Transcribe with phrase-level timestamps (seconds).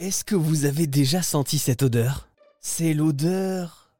[0.00, 2.28] Est-ce que vous avez déjà senti cette odeur?
[2.60, 3.90] C'est l'odeur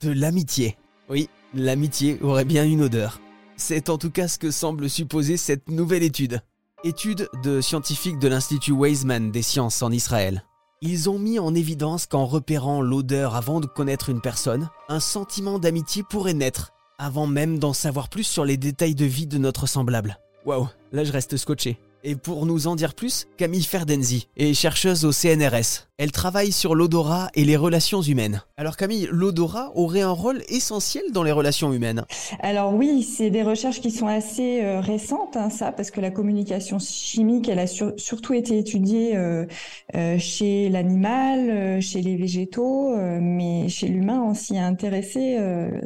[0.00, 0.78] de l'amitié.
[1.10, 3.20] Oui, l'amitié aurait bien une odeur.
[3.58, 6.40] C'est en tout cas ce que semble supposer cette nouvelle étude.
[6.84, 10.42] Étude de scientifiques de l'Institut Weizmann des sciences en Israël.
[10.80, 15.58] Ils ont mis en évidence qu'en repérant l'odeur avant de connaître une personne, un sentiment
[15.58, 19.66] d'amitié pourrait naître, avant même d'en savoir plus sur les détails de vie de notre
[19.66, 20.18] semblable.
[20.46, 21.78] Waouh, là je reste scotché.
[22.04, 25.86] Et pour nous en dire plus, Camille Ferdenzi est chercheuse au CNRS.
[25.98, 28.42] Elle travaille sur l'odorat et les relations humaines.
[28.56, 32.04] Alors Camille, l'odorat aurait un rôle essentiel dans les relations humaines
[32.40, 36.10] Alors oui, c'est des recherches qui sont assez euh, récentes, hein, ça, parce que la
[36.10, 39.46] communication chimique, elle a surtout été étudiée euh,
[39.94, 45.38] euh, chez l'animal, chez les végétaux, mais chez l'humain, on s'y est intéressé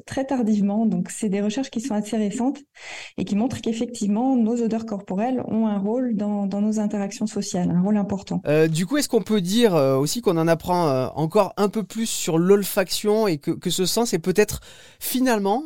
[0.06, 0.86] très tardivement.
[0.86, 2.60] Donc c'est des recherches qui sont assez récentes
[3.18, 7.80] et qui montrent qu'effectivement, nos odeurs corporelles ont un rôle dans, nos interactions sociales, un
[7.80, 8.40] rôle important.
[8.46, 11.68] Euh, du coup, est-ce qu'on peut dire euh, aussi qu'on en apprend euh, encore un
[11.68, 14.60] peu plus sur l'olfaction et que, que, ce sens est peut-être
[15.00, 15.62] finalement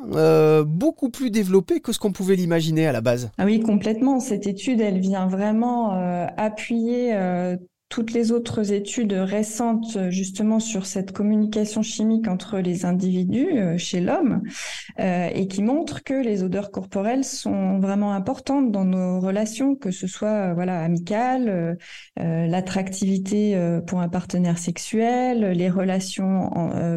[0.67, 3.31] beaucoup plus développé que ce qu'on pouvait l'imaginer à la base?
[3.39, 4.21] Ah oui, complètement.
[4.21, 5.93] Cette étude, elle vient vraiment
[6.37, 7.15] appuyer
[7.91, 14.01] toutes les autres études récentes justement sur cette communication chimique entre les individus euh, chez
[14.01, 14.43] l'homme
[15.01, 19.91] euh, et qui montrent que les odeurs corporelles sont vraiment importantes dans nos relations, que
[19.91, 21.77] ce soit euh, voilà amicales,
[22.17, 26.51] l'attractivité pour un partenaire sexuel, les relations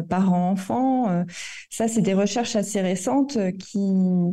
[0.08, 1.24] parents-enfants.
[1.70, 3.80] ça, c'est des recherches assez récentes qui,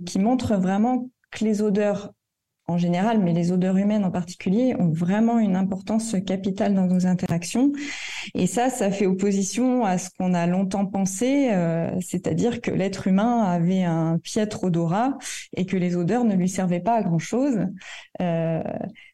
[0.06, 2.12] qui montrent vraiment que les odeurs
[2.67, 7.06] en général, mais les odeurs humaines en particulier, ont vraiment une importance capitale dans nos
[7.06, 7.72] interactions.
[8.34, 13.08] Et ça, ça fait opposition à ce qu'on a longtemps pensé, euh, c'est-à-dire que l'être
[13.08, 15.17] humain avait un piètre odorat
[15.56, 17.59] et que les odeurs ne lui servaient pas à grand-chose.
[18.22, 18.61] Euh,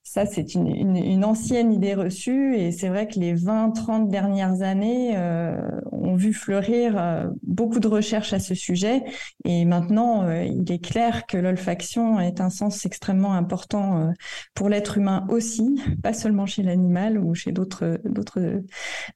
[0.03, 5.57] ça, c'est une, ancienne idée reçue et c'est vrai que les 20-30 dernières années euh,
[5.91, 9.03] ont vu fleurir euh, beaucoup de recherches à ce sujet.
[9.45, 14.13] Et maintenant, il est clair que l'olfaction est un sens extrêmement important
[14.53, 17.99] pour l'être humain aussi, pas seulement chez l'animal ou chez d'autres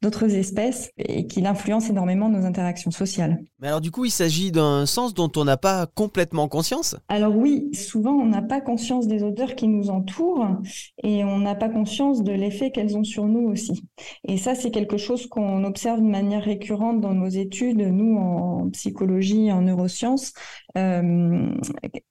[0.02, 3.44] d'autres espèces et qu'il influence énormément nos interactions sociales.
[3.60, 6.96] Mais alors du coup, il s'agit d'un sens dont on n'a pas complètement conscience?
[7.10, 10.48] Alors oui, souvent on n'a pas conscience des odeurs qui nous entourent
[11.04, 13.84] et on n'a pas conscience de l'effet qu'elles ont sur nous aussi.
[14.28, 18.70] Et ça, c'est quelque chose qu'on observe de manière récurrente dans nos études, nous en
[18.70, 20.34] psychologie, en neurosciences.
[20.78, 21.54] Euh,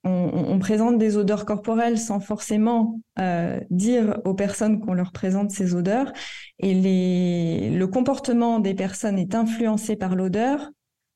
[0.03, 5.73] on, présente des odeurs corporelles sans forcément euh, dire aux personnes qu'on leur présente ces
[5.73, 6.13] odeurs.
[6.59, 10.69] Et les, le comportement des personnes est influencé par l'odeur,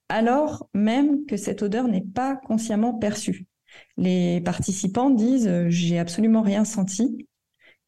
[0.10, 3.46] alors même que cette odeur n'est pas consciemment perçue.
[3.98, 7.28] Les participants disent j'ai absolument rien senti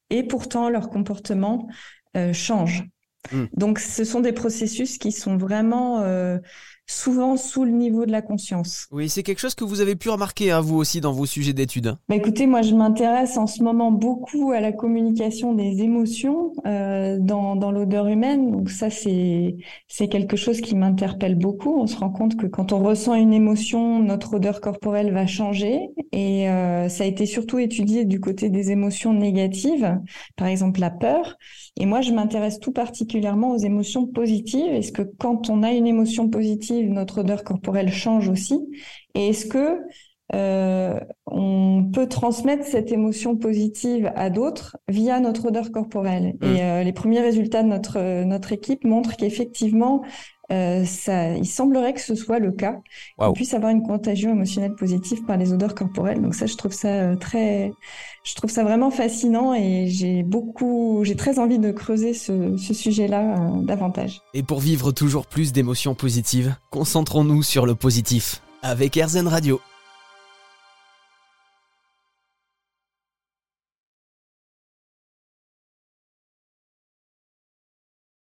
[0.10, 1.68] et pourtant leur comportement
[2.16, 2.86] euh, change.
[3.32, 3.46] Hmm.
[3.54, 6.38] Donc ce sont des processus qui sont vraiment euh,
[6.88, 8.88] souvent sous le niveau de la conscience.
[8.92, 11.54] Oui, c'est quelque chose que vous avez pu remarquer, hein, vous aussi, dans vos sujets
[11.54, 11.96] d'études.
[12.08, 17.18] Bah, écoutez, moi, je m'intéresse en ce moment beaucoup à la communication des émotions euh,
[17.20, 18.52] dans, dans l'odeur humaine.
[18.52, 21.80] Donc ça, c'est c'est quelque chose qui m'interpelle beaucoup.
[21.80, 25.90] On se rend compte que quand on ressent une émotion, notre odeur corporelle va changer.
[26.12, 30.00] Et euh, ça a été surtout étudié du côté des émotions négatives,
[30.36, 31.36] par exemple la peur.
[31.80, 34.74] Et moi, je m'intéresse tout particulièrement aux émotions positives.
[34.74, 38.60] Est-ce que quand on a une émotion positive, notre odeur corporelle change aussi
[39.16, 39.80] Et est-ce que
[40.36, 46.36] euh, on peut transmettre cette émotion positive à d'autres via notre odeur corporelle?
[46.42, 46.58] Et mmh.
[46.60, 50.04] euh, les premiers résultats de notre notre équipe montrent qu'effectivement,
[50.52, 52.80] euh, ça, il semblerait que ce soit le cas.
[53.18, 56.22] On puisse avoir une contagion émotionnelle positive par les odeurs corporelles.
[56.22, 57.74] Donc ça, je trouve ça très,
[58.24, 62.74] je trouve ça vraiment fascinant et j'ai beaucoup, j'ai très envie de creuser ce, ce
[62.74, 64.22] sujet-là davantage.
[64.34, 69.60] Et pour vivre toujours plus d'émotions positives, concentrons-nous sur le positif avec RZN Radio.